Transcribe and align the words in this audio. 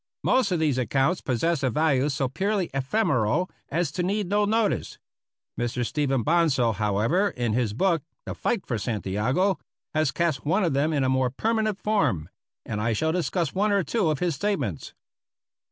Most 0.23 0.51
of 0.51 0.57
these 0.57 0.79
accounts 0.79 1.21
possess 1.21 1.61
a 1.61 1.69
value 1.69 2.09
so 2.09 2.27
purely 2.27 2.71
ephemeral 2.73 3.51
as 3.69 3.91
to 3.91 4.01
need 4.01 4.25
no 4.29 4.45
notice. 4.45 4.97
Mr. 5.59 5.85
Stephen 5.85 6.23
Bonsal, 6.23 6.73
however, 6.77 7.29
in 7.29 7.53
his 7.53 7.73
book, 7.73 8.01
"The 8.25 8.33
Fight 8.33 8.65
for 8.65 8.79
Santiago," 8.79 9.59
has 9.93 10.09
cast 10.09 10.43
one 10.43 10.63
of 10.63 10.73
them 10.73 10.91
in 10.91 11.03
a 11.03 11.07
more 11.09 11.29
permanent 11.29 11.79
form; 11.83 12.29
and 12.65 12.81
I 12.81 12.93
shall 12.93 13.11
discuss 13.11 13.53
one 13.53 13.71
or 13.71 13.83
two 13.83 14.09
of 14.09 14.17
his 14.17 14.33
statements. 14.33 14.95